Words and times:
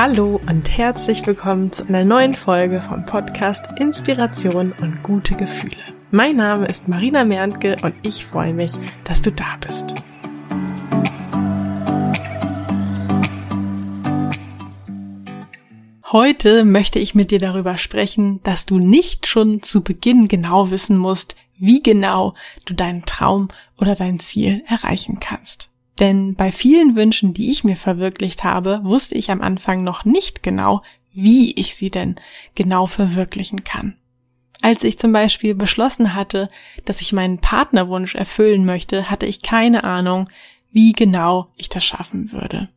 Hallo 0.00 0.40
und 0.48 0.78
herzlich 0.78 1.26
willkommen 1.26 1.72
zu 1.72 1.84
einer 1.88 2.04
neuen 2.04 2.32
Folge 2.32 2.80
vom 2.80 3.04
Podcast 3.04 3.66
Inspiration 3.80 4.72
und 4.80 5.02
gute 5.02 5.34
Gefühle. 5.34 5.74
Mein 6.12 6.36
Name 6.36 6.66
ist 6.66 6.86
Marina 6.86 7.24
Merntke 7.24 7.74
und 7.82 7.96
ich 8.02 8.24
freue 8.24 8.54
mich, 8.54 8.74
dass 9.02 9.22
du 9.22 9.32
da 9.32 9.56
bist. 9.60 9.96
Heute 16.12 16.64
möchte 16.64 17.00
ich 17.00 17.16
mit 17.16 17.32
dir 17.32 17.40
darüber 17.40 17.76
sprechen, 17.76 18.40
dass 18.44 18.66
du 18.66 18.78
nicht 18.78 19.26
schon 19.26 19.64
zu 19.64 19.82
Beginn 19.82 20.28
genau 20.28 20.70
wissen 20.70 20.96
musst, 20.96 21.34
wie 21.56 21.82
genau 21.82 22.34
du 22.66 22.74
deinen 22.74 23.04
Traum 23.04 23.48
oder 23.76 23.96
dein 23.96 24.20
Ziel 24.20 24.62
erreichen 24.68 25.18
kannst. 25.18 25.67
Denn 26.00 26.34
bei 26.34 26.52
vielen 26.52 26.96
Wünschen, 26.96 27.34
die 27.34 27.50
ich 27.50 27.64
mir 27.64 27.76
verwirklicht 27.76 28.44
habe, 28.44 28.80
wusste 28.84 29.16
ich 29.16 29.30
am 29.30 29.40
Anfang 29.40 29.82
noch 29.82 30.04
nicht 30.04 30.42
genau, 30.42 30.82
wie 31.12 31.52
ich 31.54 31.74
sie 31.74 31.90
denn 31.90 32.16
genau 32.54 32.86
verwirklichen 32.86 33.64
kann. 33.64 33.96
Als 34.60 34.84
ich 34.84 34.98
zum 34.98 35.12
Beispiel 35.12 35.54
beschlossen 35.54 36.14
hatte, 36.14 36.48
dass 36.84 37.00
ich 37.00 37.12
meinen 37.12 37.38
Partnerwunsch 37.38 38.14
erfüllen 38.14 38.64
möchte, 38.64 39.10
hatte 39.10 39.26
ich 39.26 39.42
keine 39.42 39.84
Ahnung, 39.84 40.28
wie 40.70 40.92
genau 40.92 41.48
ich 41.56 41.68
das 41.68 41.84
schaffen 41.84 42.32
würde. 42.32 42.68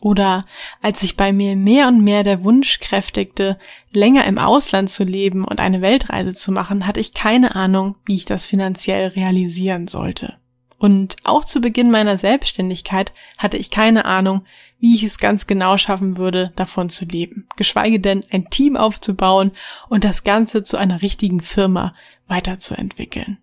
Oder 0.00 0.44
als 0.82 1.00
sich 1.00 1.16
bei 1.16 1.32
mir 1.32 1.56
mehr 1.56 1.88
und 1.88 2.02
mehr 2.04 2.24
der 2.24 2.44
Wunsch 2.44 2.78
kräftigte, 2.80 3.58
länger 3.90 4.26
im 4.26 4.38
Ausland 4.38 4.90
zu 4.90 5.02
leben 5.02 5.44
und 5.44 5.60
eine 5.60 5.80
Weltreise 5.80 6.34
zu 6.34 6.52
machen, 6.52 6.86
hatte 6.86 7.00
ich 7.00 7.14
keine 7.14 7.54
Ahnung, 7.54 7.96
wie 8.04 8.16
ich 8.16 8.24
das 8.26 8.44
finanziell 8.44 9.08
realisieren 9.08 9.88
sollte. 9.88 10.36
Und 10.84 11.16
auch 11.24 11.46
zu 11.46 11.62
Beginn 11.62 11.90
meiner 11.90 12.18
Selbstständigkeit 12.18 13.14
hatte 13.38 13.56
ich 13.56 13.70
keine 13.70 14.04
Ahnung, 14.04 14.44
wie 14.78 14.94
ich 14.94 15.02
es 15.02 15.16
ganz 15.16 15.46
genau 15.46 15.78
schaffen 15.78 16.18
würde, 16.18 16.52
davon 16.56 16.90
zu 16.90 17.06
leben, 17.06 17.48
geschweige 17.56 18.00
denn 18.00 18.22
ein 18.30 18.50
Team 18.50 18.76
aufzubauen 18.76 19.52
und 19.88 20.04
das 20.04 20.24
Ganze 20.24 20.62
zu 20.62 20.76
einer 20.76 21.00
richtigen 21.00 21.40
Firma 21.40 21.94
weiterzuentwickeln. 22.28 23.38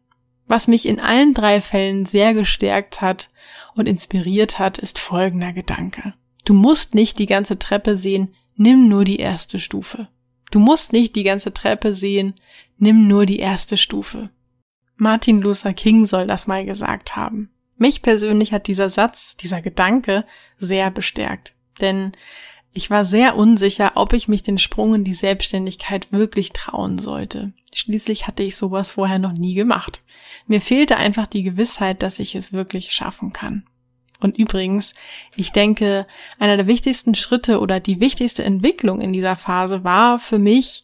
Was 0.45 0.67
mich 0.67 0.86
in 0.86 1.00
allen 1.00 1.33
drei 1.33 1.61
Fällen 1.61 2.06
sehr 2.06 2.36
gestärkt 2.36 3.02
hat 3.02 3.31
und 3.73 3.88
inspiriert 3.88 4.59
hat, 4.59 4.78
ist 4.78 5.00
folgender 5.00 5.52
Gedanke. 5.52 6.14
Du 6.45 6.53
musst 6.53 6.94
nicht 6.94 7.17
die 7.17 7.26
ganze 7.26 7.58
Treppe 7.58 7.98
sehen, 7.98 8.36
nimm 8.55 8.88
nur 8.88 9.03
die 9.03 9.17
erste 9.17 9.58
Stufe. 9.58 10.09
Du 10.52 10.59
musst 10.59 10.94
nicht 10.94 11.16
die 11.16 11.23
ganze 11.23 11.52
Treppe 11.52 11.95
sehen, 11.95 12.36
nimm 12.78 13.08
nur 13.08 13.26
die 13.26 13.39
erste 13.39 13.78
Stufe. 13.78 14.30
Martin 14.97 15.42
Luther 15.42 15.73
King 15.73 16.06
soll 16.06 16.28
das 16.28 16.47
mal 16.47 16.66
gesagt 16.66 17.16
haben. 17.16 17.50
Mich 17.78 18.02
persönlich 18.02 18.53
hat 18.53 18.67
dieser 18.67 18.89
Satz, 18.89 19.38
dieser 19.38 19.61
Gedanke 19.61 20.25
sehr 20.59 20.92
bestärkt. 20.92 21.56
Denn 21.81 22.11
ich 22.73 22.89
war 22.89 23.03
sehr 23.03 23.36
unsicher, 23.36 23.94
ob 23.95 24.14
ich 24.14 24.28
mich 24.28 24.44
den 24.44 24.58
Sprung 24.58 24.95
in 24.95 25.03
die 25.03 25.14
Selbstständigkeit 25.14 26.11
wirklich 26.11 26.53
trauen 26.53 27.00
sollte. 27.00 27.53
Schließlich 27.73 28.28
hatte 28.28 28.44
ich 28.44 28.56
sowas 28.56 28.92
vorher 28.92 29.20
noch 29.20 29.33
nie 29.33 29.56
gemacht. 29.56 30.02
Mir 30.48 30.61
fehlte 30.61 30.98
einfach 30.98 31.28
die 31.28 31.44
Gewissheit, 31.44 32.02
dass 32.03 32.20
ich 32.20 32.36
es 32.36 32.53
wirklich 32.53 32.94
schaffen 32.94 33.33
kann. 33.33 33.64
Und 34.22 34.38
übrigens, 34.38 34.94
ich 35.36 35.52
denke, 35.52 36.05
einer 36.38 36.55
der 36.55 36.67
wichtigsten 36.67 37.16
Schritte 37.16 37.59
oder 37.59 37.80
die 37.80 38.00
wichtigste 38.00 38.44
Entwicklung 38.44 39.02
in 39.02 39.11
dieser 39.11 39.36
Phase 39.36 39.83
war 39.83 40.20
für 40.20 40.38
mich, 40.38 40.83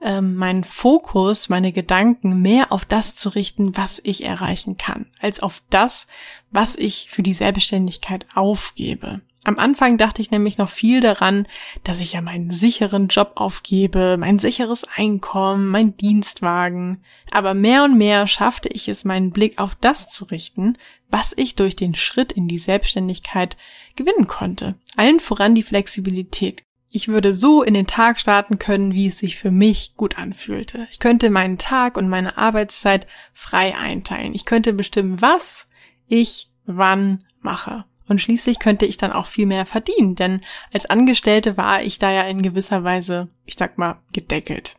ähm, 0.00 0.36
meinen 0.36 0.64
Fokus, 0.64 1.48
meine 1.48 1.72
Gedanken 1.72 2.42
mehr 2.42 2.72
auf 2.72 2.84
das 2.84 3.16
zu 3.16 3.30
richten, 3.30 3.76
was 3.76 4.00
ich 4.04 4.24
erreichen 4.24 4.76
kann, 4.76 5.06
als 5.20 5.40
auf 5.40 5.62
das, 5.70 6.06
was 6.50 6.76
ich 6.76 7.08
für 7.10 7.22
die 7.22 7.34
Selbstständigkeit 7.34 8.26
aufgebe. 8.34 9.20
Am 9.46 9.60
Anfang 9.60 9.96
dachte 9.96 10.20
ich 10.20 10.32
nämlich 10.32 10.58
noch 10.58 10.68
viel 10.68 11.00
daran, 11.00 11.46
dass 11.84 12.00
ich 12.00 12.14
ja 12.14 12.20
meinen 12.20 12.50
sicheren 12.50 13.06
Job 13.06 13.34
aufgebe, 13.36 14.16
mein 14.18 14.40
sicheres 14.40 14.82
Einkommen, 14.96 15.68
mein 15.68 15.96
Dienstwagen. 15.96 17.04
Aber 17.30 17.54
mehr 17.54 17.84
und 17.84 17.96
mehr 17.96 18.26
schaffte 18.26 18.68
ich 18.68 18.88
es, 18.88 19.04
meinen 19.04 19.30
Blick 19.30 19.60
auf 19.60 19.76
das 19.76 20.08
zu 20.08 20.24
richten, 20.24 20.76
was 21.10 21.32
ich 21.36 21.54
durch 21.54 21.76
den 21.76 21.94
Schritt 21.94 22.32
in 22.32 22.48
die 22.48 22.58
Selbstständigkeit 22.58 23.56
gewinnen 23.94 24.26
konnte. 24.26 24.74
Allen 24.96 25.20
voran 25.20 25.54
die 25.54 25.62
Flexibilität. 25.62 26.65
Ich 26.96 27.08
würde 27.08 27.34
so 27.34 27.62
in 27.62 27.74
den 27.74 27.86
Tag 27.86 28.18
starten 28.18 28.58
können, 28.58 28.94
wie 28.94 29.08
es 29.08 29.18
sich 29.18 29.36
für 29.36 29.50
mich 29.50 29.96
gut 29.98 30.16
anfühlte. 30.16 30.88
Ich 30.90 30.98
könnte 30.98 31.28
meinen 31.28 31.58
Tag 31.58 31.98
und 31.98 32.08
meine 32.08 32.38
Arbeitszeit 32.38 33.06
frei 33.34 33.76
einteilen. 33.76 34.34
Ich 34.34 34.46
könnte 34.46 34.72
bestimmen, 34.72 35.20
was 35.20 35.68
ich 36.08 36.48
wann 36.64 37.26
mache. 37.38 37.84
Und 38.08 38.22
schließlich 38.22 38.60
könnte 38.60 38.86
ich 38.86 38.96
dann 38.96 39.12
auch 39.12 39.26
viel 39.26 39.44
mehr 39.44 39.66
verdienen, 39.66 40.14
denn 40.14 40.40
als 40.72 40.86
Angestellte 40.86 41.58
war 41.58 41.82
ich 41.82 41.98
da 41.98 42.10
ja 42.10 42.22
in 42.22 42.40
gewisser 42.40 42.82
Weise, 42.82 43.28
ich 43.44 43.56
sag 43.58 43.76
mal, 43.76 44.00
gedeckelt. 44.14 44.76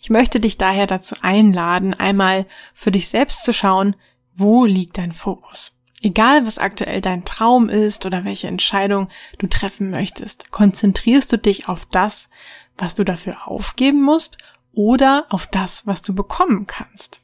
Ich 0.00 0.08
möchte 0.08 0.40
dich 0.40 0.56
daher 0.56 0.86
dazu 0.86 1.14
einladen, 1.20 1.92
einmal 1.92 2.46
für 2.72 2.90
dich 2.90 3.10
selbst 3.10 3.44
zu 3.44 3.52
schauen, 3.52 3.96
wo 4.32 4.64
liegt 4.64 4.96
dein 4.96 5.12
Fokus? 5.12 5.73
Egal, 6.04 6.44
was 6.44 6.58
aktuell 6.58 7.00
dein 7.00 7.24
Traum 7.24 7.70
ist 7.70 8.04
oder 8.04 8.26
welche 8.26 8.46
Entscheidung 8.46 9.08
du 9.38 9.46
treffen 9.46 9.88
möchtest, 9.88 10.52
konzentrierst 10.52 11.32
du 11.32 11.38
dich 11.38 11.66
auf 11.66 11.86
das, 11.86 12.28
was 12.76 12.94
du 12.94 13.04
dafür 13.04 13.48
aufgeben 13.48 14.02
musst 14.02 14.36
oder 14.74 15.24
auf 15.30 15.46
das, 15.46 15.86
was 15.86 16.02
du 16.02 16.14
bekommen 16.14 16.66
kannst. 16.66 17.22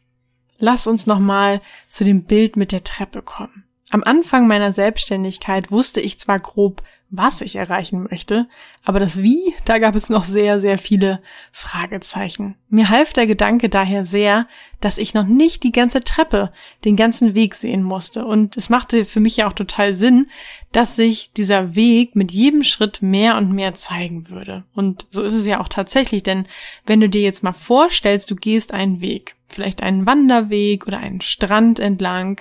Lass 0.57 0.87
uns 0.87 1.07
nochmal 1.07 1.61
zu 1.89 2.05
dem 2.05 2.25
Bild 2.25 2.57
mit 2.57 2.73
der 2.73 2.83
Treppe 2.83 3.21
kommen. 3.21 3.65
Am 3.91 4.03
Anfang 4.03 4.47
meiner 4.47 4.73
Selbstständigkeit 4.73 5.71
wusste 5.71 6.01
ich 6.01 6.19
zwar 6.19 6.39
grob, 6.39 6.81
was 7.11 7.41
ich 7.41 7.57
erreichen 7.57 8.07
möchte, 8.09 8.49
aber 8.85 9.01
das 9.01 9.21
Wie, 9.21 9.55
da 9.65 9.79
gab 9.79 9.97
es 9.97 10.11
noch 10.11 10.23
sehr, 10.23 10.61
sehr 10.61 10.79
viele 10.79 11.21
Fragezeichen. 11.51 12.55
Mir 12.69 12.89
half 12.89 13.13
der 13.13 13.27
Gedanke 13.27 13.69
daher 13.69 14.05
sehr, 14.05 14.47
dass 14.81 14.97
ich 14.97 15.13
noch 15.13 15.27
nicht 15.27 15.65
die 15.65 15.73
ganze 15.73 16.05
Treppe, 16.05 16.53
den 16.85 16.95
ganzen 16.95 17.35
Weg 17.35 17.57
sehen 17.57 17.83
musste. 17.83 18.25
Und 18.25 18.57
es 18.57 18.71
machte 18.71 19.05
für 19.05 19.19
mich 19.19 19.39
ja 19.39 19.49
auch 19.49 19.53
total 19.53 19.95
Sinn, 19.95 20.29
dass 20.71 20.95
sich 20.95 21.33
dieser 21.33 21.75
Weg 21.75 22.15
mit 22.15 22.31
jedem 22.31 22.63
Schritt 22.63 23.03
mehr 23.03 23.37
und 23.37 23.53
mehr 23.53 23.75
zeigen 23.75 24.29
würde. 24.29 24.63
Und 24.75 25.07
so 25.11 25.25
ist 25.25 25.35
es 25.35 25.47
ja 25.47 25.61
auch 25.61 25.69
tatsächlich, 25.69 26.23
denn 26.23 26.47
wenn 26.87 27.01
du 27.01 27.09
dir 27.09 27.23
jetzt 27.23 27.43
mal 27.43 27.53
vorstellst, 27.53 28.31
du 28.31 28.37
gehst 28.37 28.73
einen 28.73 29.01
Weg, 29.01 29.35
vielleicht 29.49 29.83
einen 29.83 30.07
Wanderweg 30.07 30.87
oder 30.87 30.99
einen 30.99 31.21
Strand 31.21 31.81
entlang 31.81 32.41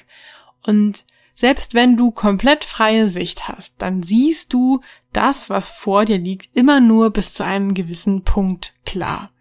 und 0.61 1.05
selbst 1.39 1.73
wenn 1.73 1.95
du 1.95 2.11
komplett 2.11 2.65
freie 2.65 3.07
Sicht 3.07 3.47
hast, 3.47 3.81
dann 3.81 4.03
siehst 4.03 4.51
du 4.51 4.81
das, 5.13 5.49
was 5.49 5.69
vor 5.69 6.03
dir 6.03 6.17
liegt, 6.17 6.53
immer 6.53 6.81
nur 6.81 7.11
bis 7.11 7.31
zu 7.31 7.45
einem 7.45 7.73
gewissen 7.73 8.25
Punkt 8.25 8.73
klar. 8.85 9.31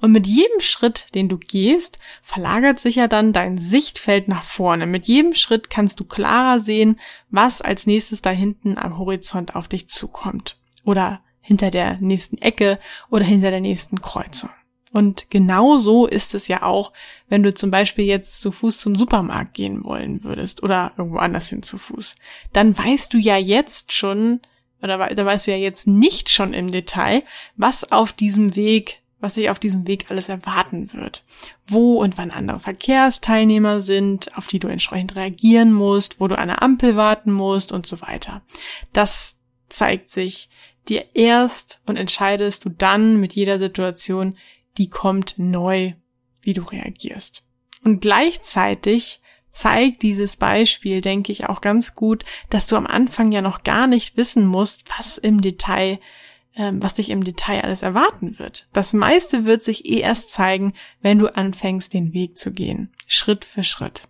Und 0.00 0.12
mit 0.12 0.28
jedem 0.28 0.60
Schritt, 0.60 1.06
den 1.16 1.28
du 1.28 1.36
gehst, 1.36 1.98
verlagert 2.22 2.78
sich 2.78 2.94
ja 2.94 3.08
dann 3.08 3.32
dein 3.32 3.58
Sichtfeld 3.58 4.28
nach 4.28 4.44
vorne. 4.44 4.86
Mit 4.86 5.06
jedem 5.06 5.34
Schritt 5.34 5.68
kannst 5.68 5.98
du 5.98 6.04
klarer 6.04 6.60
sehen, 6.60 7.00
was 7.28 7.60
als 7.60 7.88
nächstes 7.88 8.22
da 8.22 8.30
hinten 8.30 8.78
am 8.78 8.96
Horizont 8.96 9.56
auf 9.56 9.66
dich 9.66 9.88
zukommt. 9.88 10.58
Oder 10.84 11.22
hinter 11.40 11.72
der 11.72 11.96
nächsten 11.96 12.38
Ecke 12.38 12.78
oder 13.10 13.24
hinter 13.24 13.50
der 13.50 13.60
nächsten 13.60 14.00
Kreuzung. 14.00 14.50
Und 14.92 15.30
genau 15.30 15.78
so 15.78 16.06
ist 16.06 16.34
es 16.34 16.48
ja 16.48 16.62
auch, 16.62 16.92
wenn 17.28 17.42
du 17.42 17.52
zum 17.52 17.70
Beispiel 17.70 18.04
jetzt 18.04 18.40
zu 18.40 18.52
Fuß 18.52 18.78
zum 18.78 18.94
Supermarkt 18.94 19.54
gehen 19.54 19.84
wollen 19.84 20.24
würdest 20.24 20.62
oder 20.62 20.92
irgendwo 20.96 21.18
anders 21.18 21.48
hin 21.48 21.62
zu 21.62 21.78
Fuß. 21.78 22.14
Dann 22.52 22.76
weißt 22.76 23.12
du 23.12 23.18
ja 23.18 23.36
jetzt 23.36 23.92
schon, 23.92 24.40
oder 24.82 24.98
da 25.14 25.24
weißt 25.24 25.46
du 25.46 25.50
ja 25.50 25.56
jetzt 25.56 25.86
nicht 25.86 26.30
schon 26.30 26.54
im 26.54 26.70
Detail, 26.70 27.22
was 27.56 27.92
auf 27.92 28.12
diesem 28.12 28.56
Weg, 28.56 29.00
was 29.20 29.34
sich 29.34 29.50
auf 29.50 29.58
diesem 29.58 29.86
Weg 29.86 30.10
alles 30.10 30.28
erwarten 30.28 30.92
wird. 30.92 31.24
Wo 31.66 32.00
und 32.00 32.16
wann 32.16 32.30
andere 32.30 32.60
Verkehrsteilnehmer 32.60 33.80
sind, 33.80 34.36
auf 34.38 34.46
die 34.46 34.60
du 34.60 34.68
entsprechend 34.68 35.16
reagieren 35.16 35.72
musst, 35.72 36.20
wo 36.20 36.28
du 36.28 36.38
an 36.38 36.48
der 36.48 36.62
Ampel 36.62 36.96
warten 36.96 37.32
musst 37.32 37.72
und 37.72 37.86
so 37.86 38.00
weiter. 38.00 38.42
Das 38.92 39.36
zeigt 39.68 40.08
sich 40.08 40.48
dir 40.88 41.04
erst 41.14 41.80
und 41.84 41.96
entscheidest 41.96 42.64
du 42.64 42.70
dann 42.70 43.20
mit 43.20 43.34
jeder 43.34 43.58
Situation, 43.58 44.36
die 44.76 44.90
kommt 44.90 45.34
neu, 45.38 45.92
wie 46.40 46.52
du 46.52 46.62
reagierst. 46.62 47.44
Und 47.84 48.00
gleichzeitig 48.00 49.20
zeigt 49.50 50.02
dieses 50.02 50.36
Beispiel, 50.36 51.00
denke 51.00 51.32
ich, 51.32 51.48
auch 51.48 51.60
ganz 51.60 51.94
gut, 51.94 52.24
dass 52.50 52.66
du 52.66 52.76
am 52.76 52.86
Anfang 52.86 53.32
ja 53.32 53.42
noch 53.42 53.62
gar 53.62 53.86
nicht 53.86 54.16
wissen 54.16 54.46
musst, 54.46 54.84
was 54.96 55.18
im 55.18 55.40
Detail, 55.40 55.98
ähm, 56.54 56.82
was 56.82 56.94
dich 56.94 57.10
im 57.10 57.24
Detail 57.24 57.62
alles 57.62 57.82
erwarten 57.82 58.38
wird. 58.38 58.68
Das 58.72 58.92
meiste 58.92 59.44
wird 59.44 59.62
sich 59.62 59.86
eh 59.86 60.00
erst 60.00 60.32
zeigen, 60.32 60.74
wenn 61.00 61.18
du 61.18 61.34
anfängst, 61.34 61.92
den 61.94 62.12
Weg 62.12 62.38
zu 62.38 62.52
gehen. 62.52 62.92
Schritt 63.06 63.44
für 63.44 63.64
Schritt. 63.64 64.02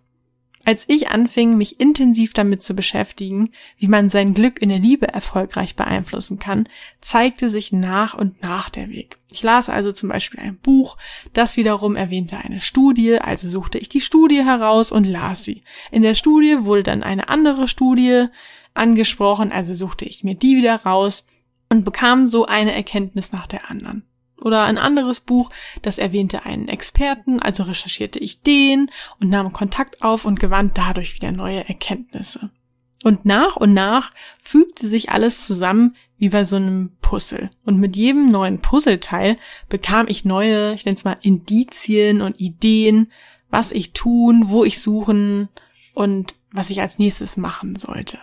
Als 0.65 0.87
ich 0.89 1.09
anfing, 1.09 1.57
mich 1.57 1.79
intensiv 1.79 2.33
damit 2.33 2.61
zu 2.61 2.73
beschäftigen, 2.73 3.49
wie 3.77 3.87
man 3.87 4.09
sein 4.09 4.33
Glück 4.33 4.61
in 4.61 4.69
der 4.69 4.79
Liebe 4.79 5.07
erfolgreich 5.07 5.75
beeinflussen 5.75 6.37
kann, 6.37 6.67
zeigte 7.01 7.49
sich 7.49 7.71
nach 7.71 8.13
und 8.13 8.41
nach 8.41 8.69
der 8.69 8.89
Weg. 8.89 9.17
Ich 9.31 9.41
las 9.41 9.69
also 9.69 9.91
zum 9.91 10.09
Beispiel 10.09 10.39
ein 10.39 10.57
Buch, 10.57 10.97
das 11.33 11.55
wiederum 11.55 11.95
erwähnte 11.95 12.37
eine 12.37 12.61
Studie, 12.61 13.19
also 13.19 13.47
suchte 13.47 13.77
ich 13.77 13.89
die 13.89 14.01
Studie 14.01 14.43
heraus 14.43 14.91
und 14.91 15.05
las 15.05 15.43
sie. 15.43 15.63
In 15.91 16.01
der 16.01 16.15
Studie 16.15 16.57
wurde 16.61 16.83
dann 16.83 17.03
eine 17.03 17.29
andere 17.29 17.67
Studie 17.67 18.25
angesprochen, 18.73 19.51
also 19.51 19.73
suchte 19.73 20.05
ich 20.05 20.23
mir 20.23 20.35
die 20.35 20.57
wieder 20.57 20.75
raus 20.75 21.25
und 21.69 21.85
bekam 21.85 22.27
so 22.27 22.45
eine 22.45 22.73
Erkenntnis 22.73 23.31
nach 23.31 23.47
der 23.47 23.69
anderen. 23.69 24.03
Oder 24.41 24.63
ein 24.63 24.77
anderes 24.77 25.19
Buch, 25.19 25.49
das 25.81 25.97
erwähnte 25.97 26.45
einen 26.45 26.67
Experten, 26.67 27.39
also 27.41 27.63
recherchierte 27.63 28.19
ich 28.19 28.41
den 28.41 28.89
und 29.19 29.29
nahm 29.29 29.53
Kontakt 29.53 30.01
auf 30.01 30.25
und 30.25 30.39
gewann 30.39 30.71
dadurch 30.73 31.15
wieder 31.15 31.31
neue 31.31 31.67
Erkenntnisse. 31.67 32.49
Und 33.03 33.25
nach 33.25 33.55
und 33.55 33.73
nach 33.73 34.11
fügte 34.41 34.87
sich 34.87 35.09
alles 35.09 35.45
zusammen 35.45 35.95
wie 36.17 36.29
bei 36.29 36.43
so 36.43 36.57
einem 36.57 36.91
Puzzle. 37.01 37.49
Und 37.65 37.79
mit 37.79 37.95
jedem 37.95 38.29
neuen 38.29 38.59
Puzzleteil 38.59 39.37
bekam 39.69 40.07
ich 40.07 40.25
neue, 40.25 40.73
ich 40.73 40.85
nenne 40.85 40.95
es 40.95 41.05
mal 41.05 41.17
Indizien 41.21 42.21
und 42.21 42.39
Ideen, 42.39 43.11
was 43.49 43.71
ich 43.71 43.93
tun, 43.93 44.49
wo 44.49 44.65
ich 44.65 44.81
suchen 44.81 45.49
und 45.93 46.35
was 46.51 46.69
ich 46.69 46.81
als 46.81 46.99
nächstes 46.99 47.37
machen 47.37 47.77
sollte. 47.77 48.19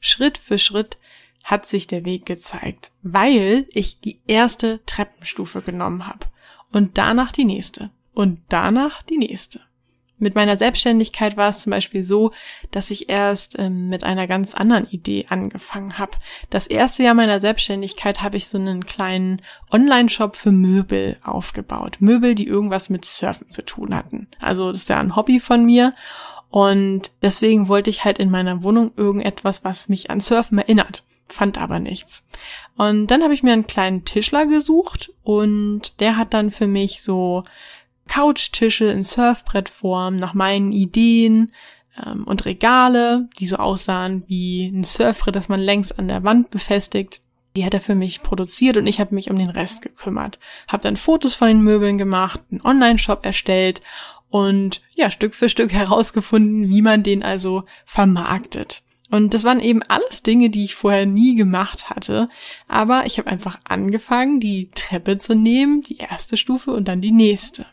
Schritt 0.00 0.38
für 0.38 0.58
Schritt 0.58 0.98
hat 1.44 1.66
sich 1.66 1.86
der 1.86 2.04
Weg 2.04 2.26
gezeigt, 2.26 2.92
weil 3.02 3.66
ich 3.72 4.00
die 4.00 4.20
erste 4.26 4.80
Treppenstufe 4.86 5.62
genommen 5.62 6.06
habe 6.06 6.26
und 6.72 6.98
danach 6.98 7.32
die 7.32 7.44
nächste 7.44 7.90
und 8.14 8.40
danach 8.48 9.02
die 9.02 9.18
nächste. 9.18 9.60
Mit 10.20 10.34
meiner 10.34 10.58
Selbstständigkeit 10.58 11.38
war 11.38 11.48
es 11.48 11.62
zum 11.62 11.70
Beispiel 11.70 12.02
so, 12.02 12.32
dass 12.70 12.90
ich 12.90 13.08
erst 13.08 13.58
ähm, 13.58 13.88
mit 13.88 14.04
einer 14.04 14.26
ganz 14.26 14.54
anderen 14.54 14.86
Idee 14.90 15.24
angefangen 15.30 15.98
habe. 15.98 16.12
Das 16.50 16.66
erste 16.66 17.02
Jahr 17.02 17.14
meiner 17.14 17.40
Selbstständigkeit 17.40 18.20
habe 18.20 18.36
ich 18.36 18.46
so 18.46 18.58
einen 18.58 18.84
kleinen 18.84 19.40
Online-Shop 19.72 20.36
für 20.36 20.52
Möbel 20.52 21.16
aufgebaut. 21.24 21.96
Möbel, 22.00 22.34
die 22.34 22.46
irgendwas 22.46 22.90
mit 22.90 23.06
Surfen 23.06 23.48
zu 23.48 23.64
tun 23.64 23.96
hatten. 23.96 24.28
Also 24.40 24.70
das 24.70 24.82
ist 24.82 24.90
ja 24.90 25.00
ein 25.00 25.16
Hobby 25.16 25.40
von 25.40 25.64
mir. 25.64 25.90
Und 26.50 27.12
deswegen 27.22 27.68
wollte 27.68 27.88
ich 27.88 28.04
halt 28.04 28.18
in 28.18 28.30
meiner 28.30 28.62
Wohnung 28.62 28.92
irgendetwas, 28.96 29.64
was 29.64 29.88
mich 29.88 30.10
an 30.10 30.20
Surfen 30.20 30.58
erinnert 30.58 31.02
fand 31.32 31.58
aber 31.58 31.78
nichts. 31.78 32.26
Und 32.76 33.08
dann 33.08 33.22
habe 33.22 33.34
ich 33.34 33.42
mir 33.42 33.52
einen 33.52 33.66
kleinen 33.66 34.04
Tischler 34.04 34.46
gesucht 34.46 35.12
und 35.22 36.00
der 36.00 36.16
hat 36.16 36.34
dann 36.34 36.50
für 36.50 36.66
mich 36.66 37.02
so 37.02 37.44
Couchtische 38.08 38.86
in 38.86 39.04
Surfbrettform 39.04 40.16
nach 40.16 40.34
meinen 40.34 40.72
Ideen 40.72 41.52
ähm, 42.04 42.24
und 42.24 42.44
Regale, 42.44 43.28
die 43.38 43.46
so 43.46 43.56
aussahen 43.56 44.24
wie 44.26 44.66
ein 44.66 44.84
Surfbrett, 44.84 45.36
das 45.36 45.48
man 45.48 45.60
längs 45.60 45.92
an 45.92 46.08
der 46.08 46.24
Wand 46.24 46.50
befestigt. 46.50 47.20
Die 47.56 47.64
hat 47.64 47.74
er 47.74 47.80
für 47.80 47.94
mich 47.94 48.22
produziert 48.22 48.76
und 48.76 48.86
ich 48.86 49.00
habe 49.00 49.14
mich 49.14 49.30
um 49.30 49.38
den 49.38 49.50
Rest 49.50 49.82
gekümmert. 49.82 50.38
Habe 50.68 50.82
dann 50.82 50.96
Fotos 50.96 51.34
von 51.34 51.48
den 51.48 51.62
Möbeln 51.62 51.98
gemacht, 51.98 52.40
einen 52.50 52.62
Online-Shop 52.62 53.24
erstellt 53.24 53.80
und 54.28 54.80
ja, 54.94 55.10
Stück 55.10 55.34
für 55.34 55.48
Stück 55.48 55.72
herausgefunden, 55.72 56.68
wie 56.68 56.82
man 56.82 57.02
den 57.02 57.22
also 57.22 57.64
vermarktet. 57.84 58.82
Und 59.10 59.34
das 59.34 59.44
waren 59.44 59.60
eben 59.60 59.82
alles 59.82 60.22
Dinge, 60.22 60.50
die 60.50 60.64
ich 60.64 60.76
vorher 60.76 61.04
nie 61.04 61.34
gemacht 61.34 61.90
hatte. 61.90 62.28
Aber 62.68 63.06
ich 63.06 63.18
habe 63.18 63.28
einfach 63.28 63.58
angefangen, 63.68 64.38
die 64.38 64.68
Treppe 64.74 65.18
zu 65.18 65.34
nehmen, 65.34 65.82
die 65.82 65.98
erste 65.98 66.36
Stufe 66.36 66.70
und 66.70 66.86
dann 66.86 67.00
die 67.00 67.10
nächste. 67.10 67.66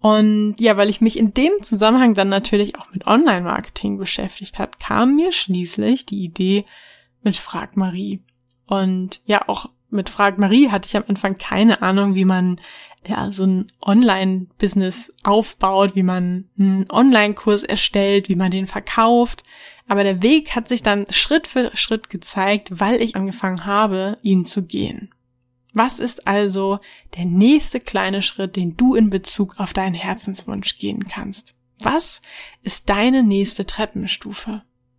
Und 0.00 0.56
ja, 0.58 0.76
weil 0.76 0.88
ich 0.88 1.00
mich 1.00 1.18
in 1.18 1.34
dem 1.34 1.52
Zusammenhang 1.62 2.14
dann 2.14 2.28
natürlich 2.28 2.78
auch 2.78 2.90
mit 2.92 3.06
Online-Marketing 3.06 3.98
beschäftigt 3.98 4.58
hat, 4.58 4.78
kam 4.78 5.16
mir 5.16 5.32
schließlich 5.32 6.06
die 6.06 6.22
Idee 6.22 6.64
mit 7.22 7.36
Frag 7.36 7.76
Marie. 7.76 8.22
Und 8.66 9.20
ja, 9.26 9.48
auch 9.48 9.68
mit 9.90 10.10
Frag 10.10 10.38
Marie 10.38 10.70
hatte 10.70 10.86
ich 10.86 10.96
am 10.96 11.04
Anfang 11.08 11.38
keine 11.38 11.82
Ahnung, 11.82 12.14
wie 12.14 12.24
man 12.24 12.60
ja 13.06 13.30
so 13.30 13.44
ein 13.44 13.72
Online-Business 13.80 15.12
aufbaut, 15.22 15.94
wie 15.94 16.02
man 16.02 16.48
einen 16.58 16.90
Online-Kurs 16.90 17.62
erstellt, 17.62 18.28
wie 18.28 18.34
man 18.34 18.50
den 18.50 18.66
verkauft. 18.66 19.44
Aber 19.88 20.02
der 20.02 20.22
Weg 20.22 20.56
hat 20.56 20.68
sich 20.68 20.82
dann 20.82 21.06
Schritt 21.10 21.46
für 21.46 21.70
Schritt 21.74 22.10
gezeigt, 22.10 22.80
weil 22.80 23.00
ich 23.00 23.14
angefangen 23.14 23.64
habe, 23.64 24.18
ihn 24.22 24.44
zu 24.44 24.62
gehen. 24.62 25.10
Was 25.72 25.98
ist 25.98 26.26
also 26.26 26.78
der 27.16 27.26
nächste 27.26 27.80
kleine 27.80 28.22
Schritt, 28.22 28.56
den 28.56 28.76
du 28.76 28.94
in 28.94 29.10
Bezug 29.10 29.60
auf 29.60 29.72
deinen 29.72 29.94
Herzenswunsch 29.94 30.78
gehen 30.78 31.06
kannst? 31.06 31.54
Was 31.80 32.22
ist 32.62 32.88
deine 32.88 33.22
nächste 33.22 33.66
Treppenstufe? 33.66 34.62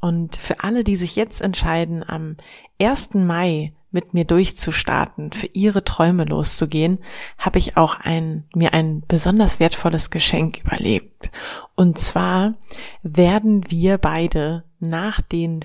Und 0.00 0.36
für 0.36 0.64
alle, 0.64 0.84
die 0.84 0.96
sich 0.96 1.16
jetzt 1.16 1.40
entscheiden, 1.42 2.02
am 2.06 2.36
1. 2.80 3.14
Mai 3.14 3.72
mit 3.90 4.14
mir 4.14 4.24
durchzustarten, 4.24 5.32
für 5.32 5.48
ihre 5.52 5.84
Träume 5.84 6.24
loszugehen, 6.24 6.98
habe 7.38 7.58
ich 7.58 7.76
auch 7.76 7.98
ein, 8.00 8.44
mir 8.54 8.72
ein 8.72 9.02
besonders 9.06 9.60
wertvolles 9.60 10.10
Geschenk 10.10 10.60
überlegt. 10.64 11.30
Und 11.74 11.98
zwar 11.98 12.54
werden 13.02 13.70
wir 13.70 13.98
beide 13.98 14.64
nach 14.78 15.20
den 15.20 15.64